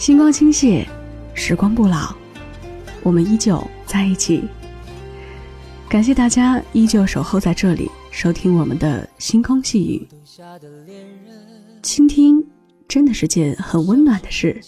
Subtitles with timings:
[0.00, 0.82] 星光倾泻，
[1.34, 2.14] 时光不老，
[3.02, 4.42] 我们依旧在一起。
[5.90, 10.08] 感谢大家依旧守候在这里，收听我们的星空细语。
[11.82, 12.42] 倾听
[12.88, 14.58] 真的是件很温暖的事，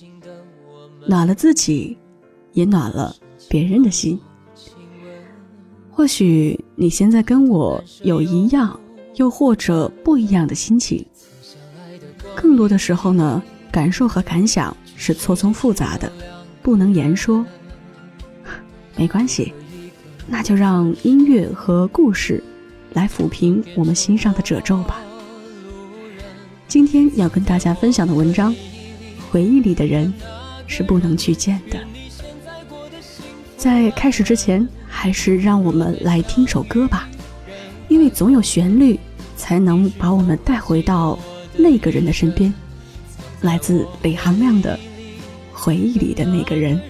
[1.08, 1.96] 暖了自己，
[2.52, 3.16] 也暖了
[3.48, 4.20] 别人的心。
[5.90, 8.78] 或许你现在跟我有一样，
[9.14, 11.02] 又或者不一样的心情。
[12.36, 13.42] 更多的时候呢，
[13.72, 16.12] 感受和感想是错综复杂的，
[16.62, 17.44] 不能言说。
[18.94, 19.52] 没关系，
[20.28, 22.40] 那就让音乐和故事
[22.92, 25.00] 来抚平我们心上的褶皱吧。
[26.68, 28.54] 今天要跟大家分享的文章，
[29.28, 30.14] 回忆里的人
[30.68, 31.80] 是不能去见的。
[33.56, 37.08] 在开始之前，还是让我们来听首歌吧，
[37.88, 39.00] 因为总有旋律
[39.36, 41.18] 才能把我们带回到。
[41.54, 42.54] 那个人的身边，
[43.40, 44.78] 来自李行亮的
[45.64, 46.80] 回忆里的那个人。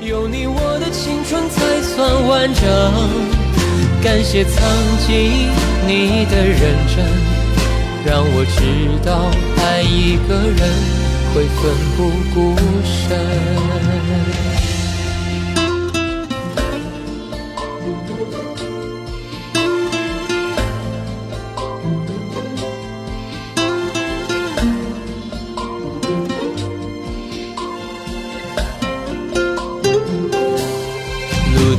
[0.00, 2.64] 有你，我的青春才算完整。
[4.02, 4.56] 感谢曾
[5.06, 5.12] 经
[5.86, 7.04] 你的认真，
[8.06, 8.58] 让我知
[9.04, 9.30] 道
[9.62, 10.58] 爱一个人
[11.34, 11.60] 会奋
[11.94, 11.98] 不
[12.32, 13.20] 顾身。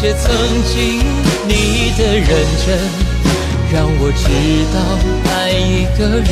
[0.00, 0.30] 谢曾
[0.62, 1.00] 经
[1.48, 2.28] 你的认
[2.64, 2.78] 真，
[3.72, 4.22] 让我知
[4.72, 4.78] 道
[5.28, 6.30] 爱一个人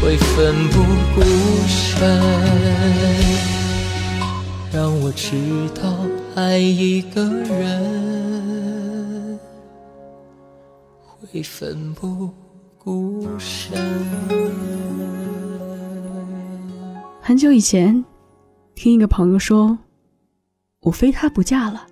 [0.00, 0.74] 会奋不
[1.12, 1.18] 顾
[1.66, 1.74] 身。
[4.72, 5.34] 让我知
[5.74, 5.82] 道
[6.36, 9.40] 爱一个人
[11.32, 12.30] 会奋不
[12.78, 13.76] 顾身。
[17.20, 18.04] 很久以前，
[18.76, 19.76] 听一个朋友说，
[20.82, 21.88] 我非他不嫁了。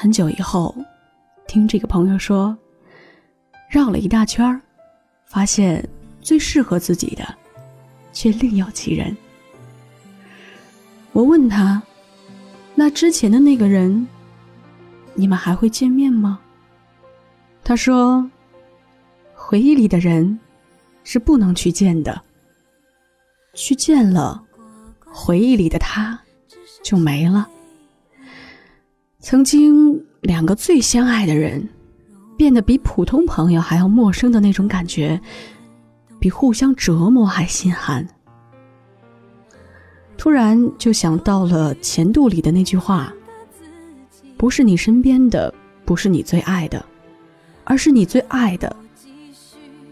[0.00, 0.72] 很久以后，
[1.48, 2.56] 听这个朋友说，
[3.68, 4.60] 绕了一大圈儿，
[5.26, 5.84] 发现
[6.20, 7.34] 最适合自己的，
[8.12, 9.16] 却另有其人。
[11.10, 11.82] 我问他，
[12.76, 14.06] 那之前的那个人，
[15.14, 16.38] 你们还会见面吗？
[17.64, 18.24] 他说，
[19.34, 20.38] 回忆里的人，
[21.02, 22.22] 是不能去见的。
[23.52, 24.40] 去见了，
[25.04, 26.16] 回忆里的他
[26.84, 27.50] 就没了。
[29.20, 31.68] 曾经两个最相爱的人，
[32.36, 35.20] 变得比普通朋友还要陌生的那种感觉，
[36.20, 38.06] 比互相折磨还心寒。
[40.16, 43.12] 突然就想到了《前度》里的那句话
[44.38, 45.52] ：“不是你身边的，
[45.84, 46.84] 不是你最爱的，
[47.64, 48.74] 而是你最爱的，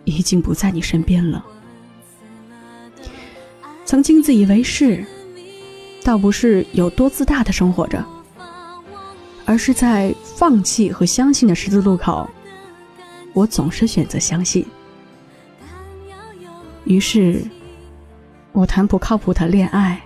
[0.05, 1.44] 已经不在你身边了。”
[3.84, 5.05] 曾经自以为是，
[6.05, 8.05] 倒不是有多自大的生活着，
[9.47, 12.29] 而是在放弃和相信的十字路口，
[13.33, 14.67] 我总是选择相信。
[16.85, 17.43] 于是，
[18.53, 20.03] 我谈不靠谱的恋爱，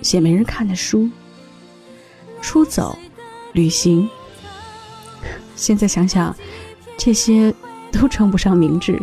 [0.00, 1.10] 写没人看的书，
[2.40, 2.96] 出走，
[3.52, 4.08] 旅行。
[5.54, 6.34] 现在想想，
[6.96, 7.52] 这些
[7.90, 8.98] 都称不上明智。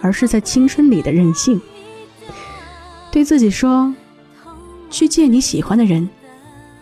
[0.00, 1.60] 而是在青春里的任性。
[3.10, 3.92] 对自己说
[4.90, 6.08] ：“去见你喜欢的人，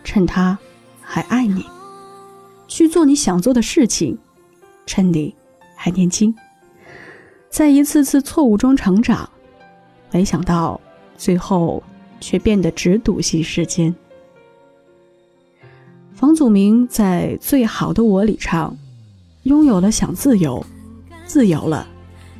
[0.05, 0.59] 趁他
[1.09, 1.63] 还爱你；
[2.67, 4.19] 去做你想做的事情，
[4.85, 5.33] 趁你
[5.77, 6.35] 还年轻。”
[7.49, 9.31] 在一次次错误中成长，
[10.11, 10.79] 没想到
[11.17, 11.83] 最后
[12.21, 13.95] 却变得只笃信世间。
[16.13, 18.77] 房祖名在《最好的我》里唱
[19.45, 20.65] ：“拥有了想自由，
[21.25, 21.87] 自由了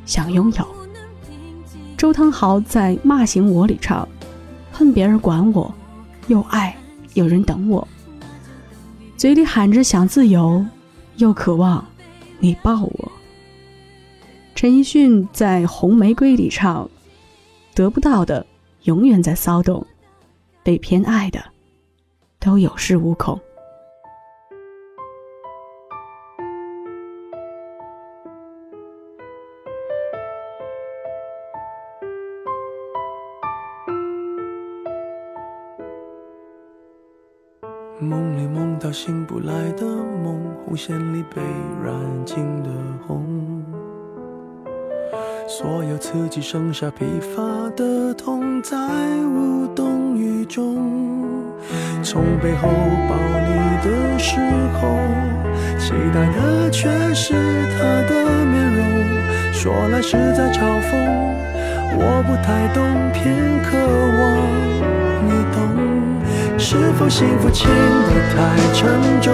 [0.05, 0.67] 想拥有。”
[1.97, 4.07] 周汤豪在《骂醒我》里唱
[4.71, 5.73] ：“恨别人管我，
[6.27, 6.77] 又爱
[7.15, 7.87] 有人等我。”
[9.17, 10.63] 嘴里喊着想自由，
[11.15, 11.83] 又渴望
[12.37, 13.11] 你抱我。
[14.53, 16.87] 陈奕迅在《红玫瑰》里唱
[17.73, 18.45] ：“得不到的
[18.83, 19.83] 永远在骚动，
[20.61, 21.43] 被偏爱的
[22.39, 23.41] 都有恃无恐。”
[40.77, 41.41] 线里被
[41.83, 41.93] 染
[42.23, 42.69] 尽的
[43.07, 43.25] 红。
[45.47, 47.41] 所有刺激剩下疲乏
[47.75, 48.77] 的痛，在
[49.25, 50.77] 无动于衷。
[52.03, 52.69] 从背后
[53.09, 53.49] 抱你
[53.83, 54.39] 的时
[54.79, 54.87] 候，
[55.79, 57.33] 期待的却是
[57.73, 58.85] 他的面容。
[59.51, 60.91] 说来是在嘲讽，
[61.97, 63.25] 我不太懂，偏
[63.63, 63.75] 渴
[64.19, 64.25] 望
[65.25, 65.57] 你懂。
[66.59, 68.37] 是否幸福轻得太
[68.73, 68.79] 沉
[69.21, 69.33] 重，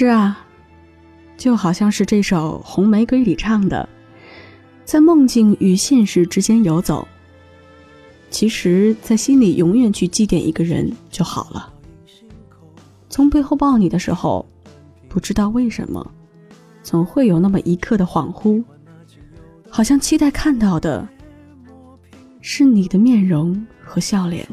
[0.00, 0.46] 是啊。
[1.36, 3.86] 就好像是这首《红玫瑰》里唱的，
[4.82, 7.06] 在梦境与现实之间游走。
[8.30, 11.70] 其实，在心里永远去祭奠一个人就好了。
[13.10, 14.46] 从背后抱你的时候，
[15.06, 16.10] 不知道为什么，
[16.82, 18.64] 总会有那么一刻的恍惚，
[19.68, 21.06] 好像期待看到的
[22.40, 24.48] 是你的面容和笑脸。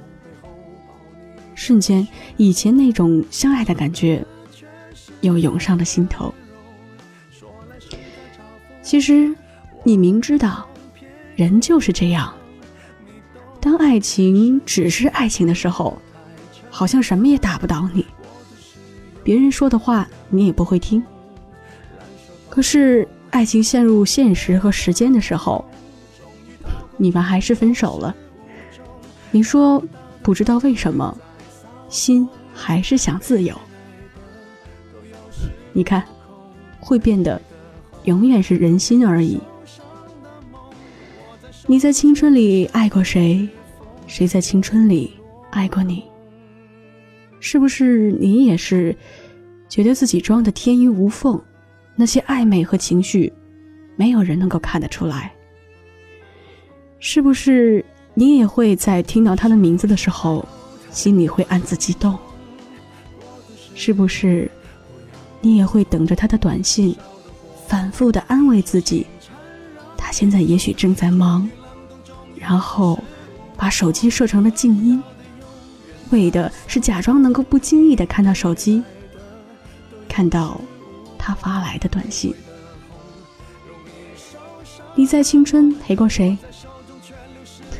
[1.55, 2.05] 瞬间，
[2.35, 4.25] 以前那种相爱的感觉
[5.21, 6.33] 又涌上了心头。
[8.81, 9.33] 其实，
[9.83, 10.67] 你明知道，
[11.35, 12.33] 人就是这样。
[13.59, 15.99] 当爱情只是爱情的时候，
[16.69, 18.05] 好像什么也打不倒你。
[19.23, 21.03] 别人说的话你也不会听。
[22.49, 25.65] 可是，爱情陷入现实和时间的时候，
[26.95, 28.15] 你们还是分手了。
[29.31, 29.83] 你说
[30.23, 31.17] 不知道为什么，
[31.89, 33.59] 心还是想自由。
[35.77, 36.03] 你看，
[36.79, 37.39] 会变得。
[38.05, 39.39] 永远是人心而已。
[41.67, 43.47] 你在青春里爱过谁？
[44.07, 45.13] 谁在青春里
[45.51, 46.03] 爱过你？
[47.39, 48.95] 是不是你也是
[49.69, 51.39] 觉得自己装的天衣无缝？
[51.95, 53.31] 那些暧昧和情绪，
[53.95, 55.31] 没有人能够看得出来。
[56.97, 60.43] 是不是你也会在听到他的名字的时候，
[60.89, 62.17] 心里会暗自激动？
[63.75, 64.49] 是不是
[65.47, 66.93] 你也会等着他的短信？
[67.67, 69.07] 反复的安慰自己，
[69.95, 71.49] 他现在也许正在忙，
[72.35, 73.01] 然后
[73.55, 75.01] 把手机设成了静音，
[76.09, 78.83] 为的是假装能够不经意的看到手机，
[80.09, 80.59] 看到
[81.17, 82.35] 他发来的短信。
[84.95, 86.37] 你在青春陪过谁？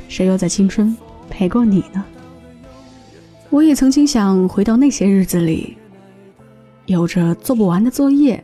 [0.08, 0.96] 谁又在青春
[1.30, 2.06] 陪过你呢？
[3.50, 5.78] 我也曾经想回到那些日子里，
[6.88, 8.44] 有着做不完的作业。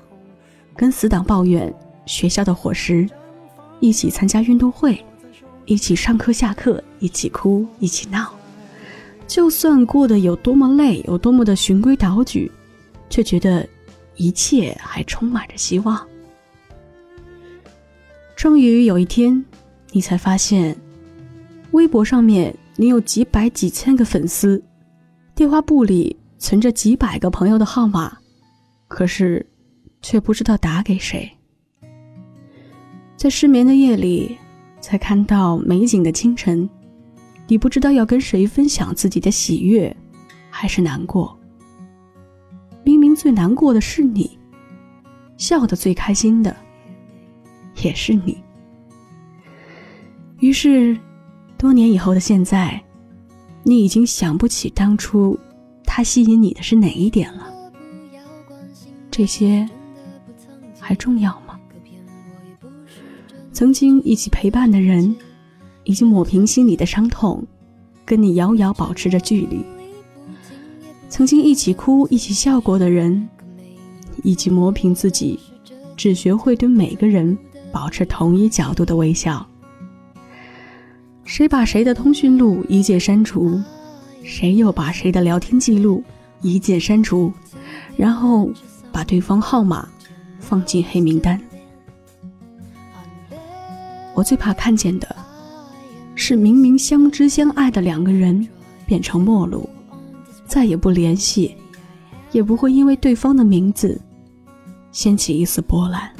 [0.75, 1.71] 跟死党抱怨
[2.05, 3.07] 学校的伙食，
[3.79, 5.03] 一起参加运动会，
[5.65, 8.33] 一起上课下课，一起哭一起闹。
[9.27, 12.51] 就算过得有多么累，有多么的循规蹈矩，
[13.09, 13.67] 却觉得
[14.15, 16.05] 一切还充满着希望。
[18.35, 19.45] 终于有一天，
[19.91, 20.75] 你才发现，
[21.71, 24.61] 微博上面你有几百几千个粉丝，
[25.35, 28.17] 电话簿里存着几百个朋友的号码，
[28.93, 29.43] 可是。
[30.05, 31.31] 却不知道打给谁，
[33.15, 34.37] 在失眠的夜里，
[34.81, 36.69] 才看到美景的清晨，
[37.47, 39.95] 你不知道要跟谁分享自己的喜悦，
[40.49, 41.39] 还是难过。
[42.83, 44.37] 明明最难过的是你，
[45.37, 46.53] 笑得最开心的，
[47.81, 48.43] 也是你。
[50.39, 50.97] 于是，
[51.57, 52.83] 多年以后的现在，
[53.63, 55.39] 你已经想不起当初
[55.85, 57.52] 他吸引你的是哪一点了。
[59.15, 59.69] 这些
[60.79, 61.59] 还重要吗？
[63.51, 65.15] 曾经一起陪伴的人，
[65.83, 67.45] 已经抹平心里的伤痛，
[68.03, 69.63] 跟你遥遥保持着距离。
[71.09, 73.29] 曾经一起哭、一起笑过的人，
[74.23, 75.39] 已经磨平自己，
[75.95, 77.37] 只学会对每个人
[77.71, 79.45] 保持同一角度的微笑。
[81.23, 83.61] 谁把谁的通讯录一键删除，
[84.23, 86.03] 谁又把谁的聊天记录
[86.41, 87.31] 一键删除，
[87.95, 88.51] 然后
[88.93, 89.89] 把对方号码
[90.39, 91.37] 放进黑名单。
[94.13, 95.15] 我最怕看见的，
[96.13, 98.47] 是明明相知相爱的两个人
[98.85, 99.67] 变成陌路。
[100.45, 101.55] 再也不联系，
[102.31, 103.99] 也不会因为对方的名字
[104.91, 106.12] 掀起一丝波澜。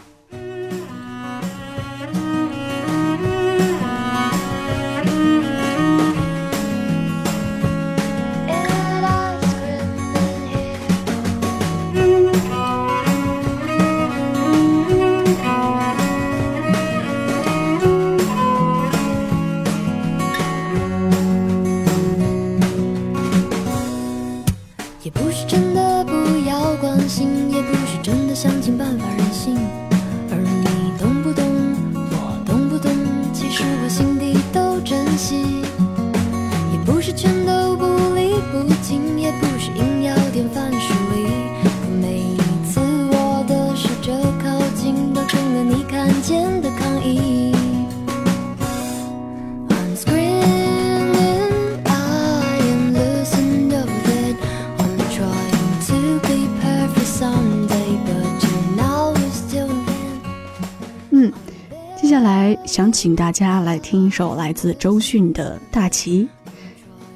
[62.13, 66.21] 接下来想请大家来听一首来自周迅的《大旗》，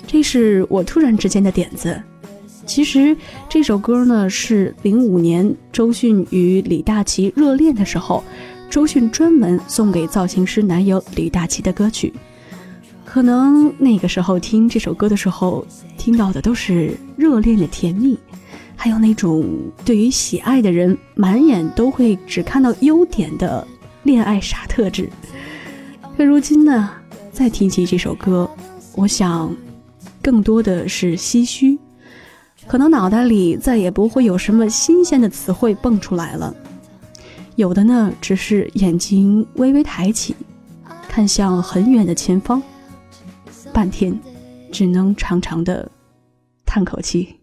[0.07, 2.01] 这是我突然之间的点子。
[2.65, 3.15] 其实
[3.47, 8.23] 这首歌呢是零五年周迅与李大齐热恋的时候，
[8.71, 12.11] 周迅专门送给造型师男友李大齐的歌曲。
[13.05, 15.63] 可能那个时候听这首歌的时候，
[15.95, 18.17] 听到的都是热恋的甜蜜，
[18.75, 19.45] 还有那种
[19.85, 23.67] 对于喜爱的人满眼都会只看到优点的
[24.07, 25.07] 恋爱傻特质。
[26.17, 26.89] 可如今呢，
[27.31, 28.49] 再提起这首歌，
[28.95, 29.55] 我想，
[30.23, 31.77] 更多的是唏嘘，
[32.65, 36.55] 可能脑袋里再也不会有什么新鲜的词汇蹦出来了，
[37.55, 40.35] 有的呢，只是眼睛微微抬起，
[41.07, 42.63] 看向很远的前方，
[43.71, 44.17] 半天，
[44.71, 45.91] 只能长长的
[46.65, 47.36] 叹口气。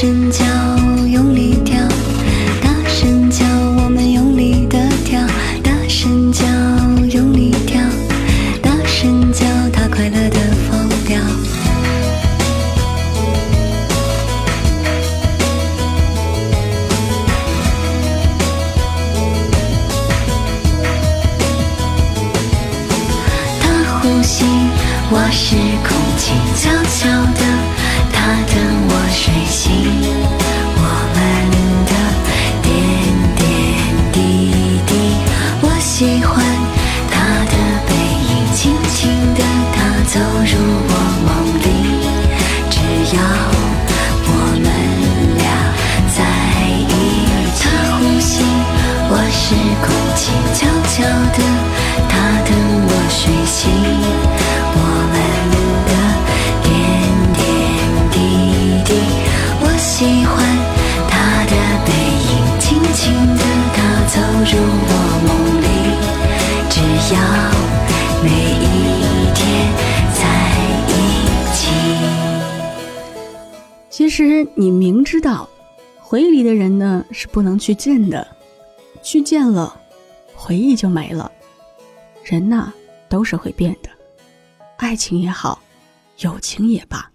[0.00, 0.57] 真假
[49.82, 51.38] 空气，悄悄的，
[52.08, 52.12] 他
[52.44, 52.50] 等
[52.86, 53.58] 我睡醒。
[54.74, 54.76] 我
[55.12, 55.16] 们
[55.88, 55.92] 的
[56.62, 56.66] 点
[57.34, 57.38] 点
[58.10, 58.16] 滴
[58.84, 58.90] 滴，
[59.60, 59.86] 我喜
[60.24, 60.36] 欢
[61.08, 61.12] 他
[61.44, 61.52] 的
[61.86, 61.88] 背
[62.28, 63.00] 影，轻轻
[63.36, 63.42] 的，
[63.74, 63.76] 他
[64.08, 64.52] 走入
[64.88, 64.92] 我
[65.26, 65.30] 梦
[65.62, 65.66] 里。
[66.70, 66.76] 只
[67.14, 67.16] 要
[68.22, 68.26] 每
[68.60, 68.64] 一
[69.34, 69.38] 天
[70.14, 70.20] 在
[70.88, 70.90] 一
[71.54, 71.58] 起。
[73.90, 75.48] 其实你明知道，
[75.98, 78.26] 回忆里的人呢是不能去见的，
[79.02, 79.80] 去见了，
[80.34, 81.30] 回忆就没了。
[82.24, 82.72] 人呐
[83.08, 83.88] 都是会变的，
[84.76, 85.60] 爱情也好，
[86.18, 87.10] 友情也罢。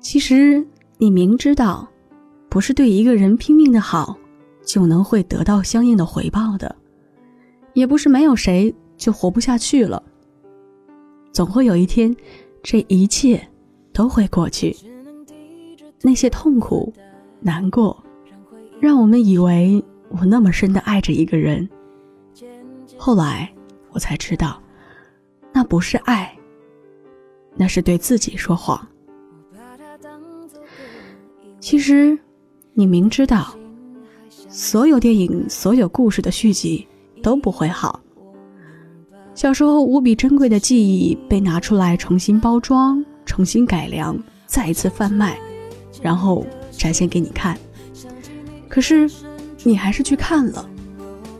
[0.00, 0.66] 其实
[0.98, 1.88] 你明知道，
[2.48, 4.16] 不是对一个人拼命的好，
[4.64, 6.74] 就能会得到相应的回报的，
[7.74, 10.02] 也不是没有谁就活不下去了。
[11.32, 12.14] 总会有一天，
[12.62, 13.48] 这一切
[13.92, 14.76] 都会过去。
[16.02, 16.92] 那些痛苦、
[17.40, 18.04] 难过，
[18.80, 19.82] 让我们以为
[20.18, 21.68] 我那么深的爱着一个人。
[22.96, 23.50] 后来
[23.90, 24.62] 我才知道，
[25.52, 26.32] 那不是爱，
[27.56, 28.86] 那是对自己说谎。
[31.58, 32.18] 其实，
[32.74, 33.54] 你明知道，
[34.48, 36.86] 所有电影、所有故事的续集
[37.22, 38.00] 都不会好。
[39.34, 45.38] 小时候无比珍贵的记忆被拿出来重新包装、重新改良，再一次贩卖。
[46.02, 47.56] 然后展现给你看，
[48.68, 49.08] 可是
[49.64, 50.68] 你还是去看了，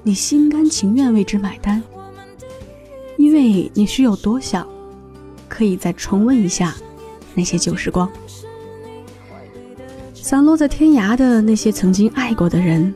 [0.03, 1.83] 你心甘情愿为之买单，
[3.17, 4.67] 因为你是有多想，
[5.49, 6.75] 可以再重温一下
[7.35, 8.09] 那些旧时光，
[10.15, 12.95] 散落在天涯的那些曾经爱过的人，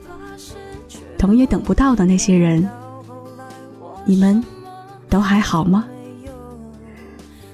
[1.19, 2.69] 等也等不到的那些人，
[4.05, 4.43] 你们
[5.09, 5.87] 都还好吗？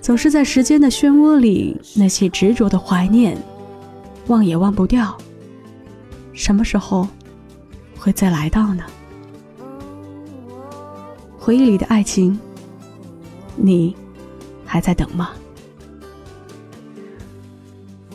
[0.01, 3.37] 总是在时间的漩涡里，那些执着的怀念。
[4.29, 5.17] 忘也忘不掉，
[6.33, 7.09] 什么时候
[8.03, 8.83] 会再来到呢？
[11.39, 12.37] 回忆里的爱情，
[13.55, 13.95] 你
[14.65, 15.31] 还在等吗？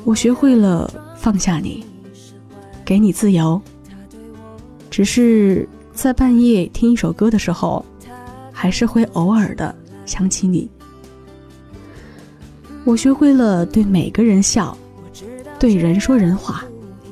[0.04, 1.86] 我学会了放下你，
[2.84, 3.62] 给你自由，
[4.90, 7.86] 只是在半夜听一首歌的时候，
[8.52, 9.74] 还是会偶尔的
[10.06, 10.70] 想起你。
[12.84, 14.78] 我学会了对每个人笑。
[15.58, 16.62] 对人说人话，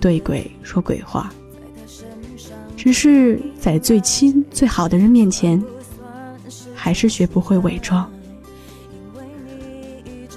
[0.01, 1.31] 对鬼说鬼话。
[2.85, 5.59] 只是在最亲最好的人面前，
[6.75, 8.07] 还是学不会伪装。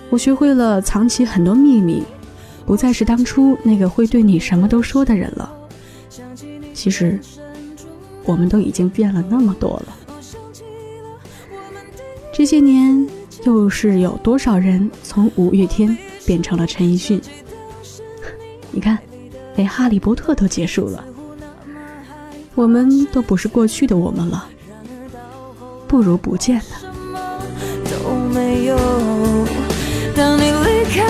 [0.09, 2.03] 我学会了藏起很多秘密，
[2.65, 5.55] 不再是当初那个会对你什么都说的人了。
[6.73, 7.21] 其实，
[8.25, 9.95] 我们都已经变了那么多了。
[12.33, 13.07] 这些年，
[13.45, 17.21] 又是有多少人从五月天变成了陈奕迅？
[18.73, 18.99] 你看，
[19.55, 21.05] 连哈利波特都结束了，
[22.59, 24.45] 我们都不是过去的我们了，
[25.87, 26.65] 不如不见了。
[27.89, 28.77] 都没有。
[30.17, 31.07] 当你离开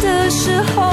[0.00, 0.92] 的时候，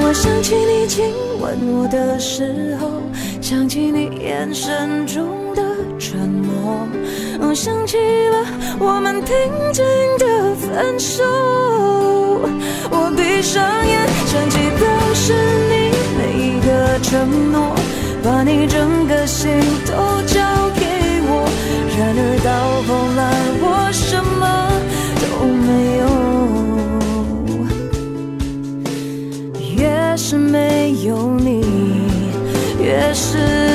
[0.00, 3.02] 我想起你亲吻我的时候，
[3.42, 5.45] 想起你眼神中
[6.08, 6.86] 沉默，
[7.40, 8.46] 我想起了
[8.78, 9.34] 我们平
[9.72, 9.84] 静
[10.18, 11.24] 的分手。
[12.92, 15.34] 我闭上眼，想起的是
[15.68, 17.74] 你每一个承诺，
[18.22, 19.50] 把你整个心
[19.84, 19.92] 都
[20.28, 20.38] 交
[20.78, 20.86] 给
[21.26, 21.44] 我。
[21.98, 22.48] 然而到
[22.86, 23.20] 后来，
[23.60, 24.46] 我什么
[25.22, 25.26] 都
[25.66, 26.06] 没有。
[29.76, 29.82] 越
[30.16, 31.66] 是没有你，
[32.80, 33.74] 越是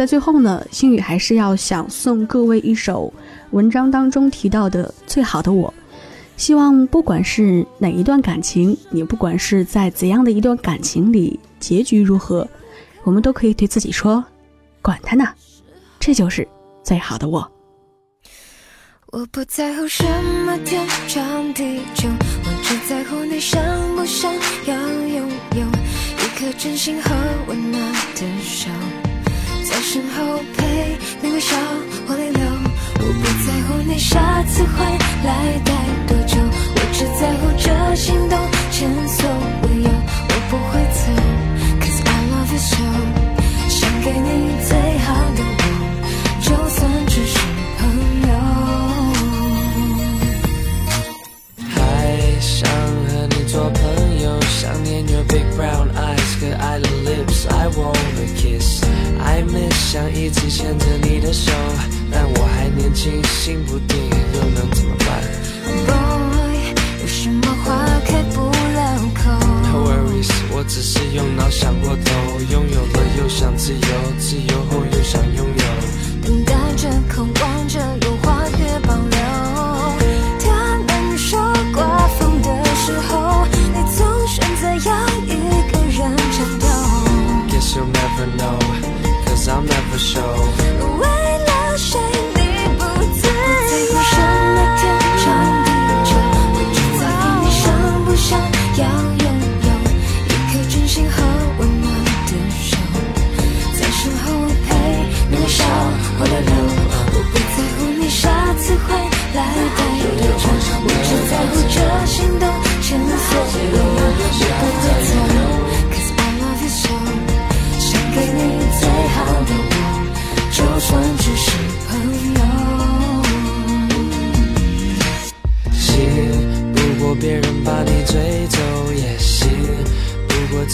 [0.00, 3.12] 在最后呢，星宇还是要想送各位一首
[3.50, 5.68] 文章当中提到的《最好的我》。
[6.38, 12.48] 希望不管是哪一段感情，你不管是在怎样的一段感情里，结局如何，
[13.04, 14.24] 我们都可以对自己说
[14.80, 15.28] ：“管他呢，
[15.98, 16.48] 这就是
[16.82, 17.46] 最好的我。”
[19.12, 20.02] 我不在乎什
[20.46, 23.62] 么天长地久，我只在乎你想
[23.94, 24.32] 不想
[24.64, 26.50] 要拥有一颗。
[26.58, 27.10] 真心和
[27.48, 28.70] 温暖的手，
[29.70, 31.56] 在身后陪你微笑
[32.06, 32.42] 或泪流。
[32.98, 34.84] 我不在乎你下次回
[35.24, 35.72] 来待
[36.08, 36.36] 多久，
[36.74, 38.36] 我只在乎这心动
[38.72, 39.24] 前所
[39.62, 39.69] 未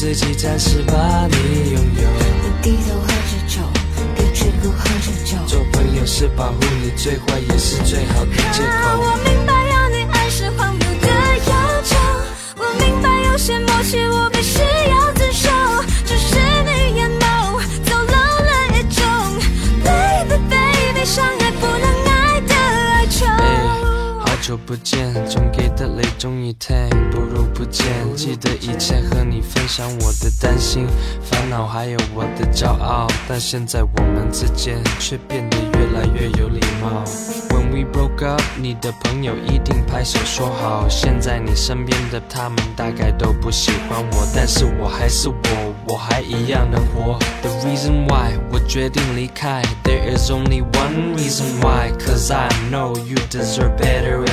[0.06, 2.08] 自己暂时把你拥有。
[2.40, 3.60] 你低头喝着酒，
[4.14, 5.36] 别只顾喝着酒。
[5.48, 9.16] 做朋友是保护你，最坏也是最好的借口，我。
[9.24, 11.08] 明白要你爱是荒谬的
[11.48, 11.96] 要求，
[12.56, 15.50] 我明白有些默契我必须要遵守，
[16.04, 18.14] 只是你眼眸走漏
[18.46, 19.02] 了一种
[19.82, 21.35] ，baby baby，相
[24.46, 27.84] 久不见，总给的泪终于停，不如不见。
[28.14, 30.86] 记得以前和你分享我的担心、
[31.20, 37.02] 烦恼，还有我的骄傲，但现在我们之间却变得越来越有礼貌。
[37.50, 40.88] When we broke up，你的朋友一定拍手说好。
[40.88, 47.18] 现在你身边的他们大概都不喜欢我，但是我还是我，我还一样的活。
[47.42, 54.24] The reason why 我决定离开，There is only one reason why，cause I know you deserve better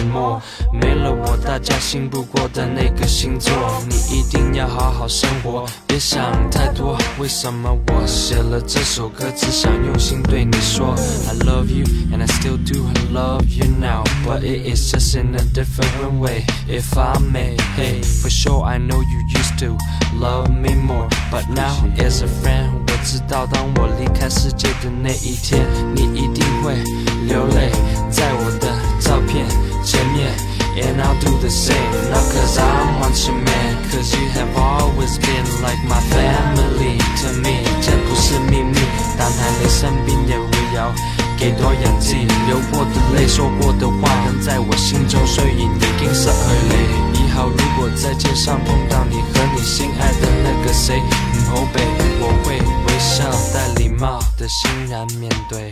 [0.72, 3.54] 没了我，大家信不过的那个星座，
[3.88, 6.98] 你一定要好好生活，别想太多。
[7.20, 10.94] 为什么我写了这首歌，只想用心对你说
[11.28, 15.36] ，I love you and I still do, I love you now, but it is just in
[15.36, 16.44] a different way.
[16.68, 19.78] If I may, hey, for sure I know you used to
[20.20, 26.76] love me more, but now as a friend，我知道当我离开世界的那一天，你一定会
[27.28, 27.72] 流泪
[28.10, 28.68] 在我的
[29.00, 29.46] 照片
[29.84, 30.32] 前面。
[30.76, 31.78] And I'll do the same,
[32.10, 37.30] not cause I want you man Cause you have always been like my family to
[37.46, 38.80] me 这不是秘密，
[39.16, 40.92] 但在你身边也围绕
[41.38, 42.16] 幾多人知，
[42.48, 46.34] 流過的淚，說過的話，仍在我心中，雖然已經失去
[46.68, 47.22] 你。
[47.22, 51.04] 以後如果在街上碰到你和你心愛的那個誰，
[54.44, 55.72] 的欣然面对。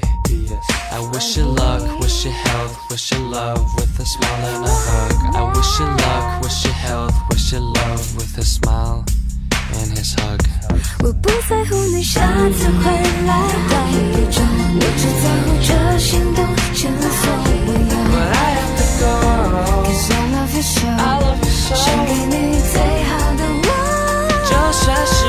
[0.92, 4.70] I wish you luck, wish you health, wish you love with a smile and a
[4.72, 5.12] hug.
[5.36, 9.04] I wish you luck, wish you health, wish you love with a smile
[9.74, 10.40] and his hug.
[11.04, 12.86] 我不在乎你下次回
[13.28, 13.34] 来
[13.68, 13.76] 待
[14.14, 14.40] 多久，
[14.80, 16.40] 我只在乎这心动
[16.74, 17.94] 前所未有。
[18.08, 19.12] But I have to go.
[19.84, 21.76] Cause I love you so.
[21.76, 23.70] 想给你最好的我。
[24.48, 25.21] 就算是